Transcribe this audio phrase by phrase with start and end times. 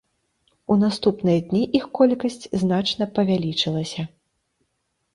[0.71, 4.11] У наступныя дні іх колькасць значна павялічылася.